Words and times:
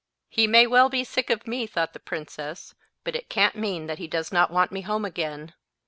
"He 0.29 0.47
may 0.47 0.65
well 0.65 0.89
be 0.89 1.03
sick 1.03 1.29
of 1.29 1.45
me!" 1.45 1.67
thought 1.67 1.93
the 1.93 1.99
princess; 1.99 2.73
"but 3.03 3.15
it 3.15 3.29
can't 3.29 3.53
mean 3.55 3.85
that 3.85 3.99
he 3.99 4.07
does 4.07 4.31
not 4.31 4.49
want 4.49 4.71
me 4.71 4.81
home 4.81 5.05
again. 5.05 5.53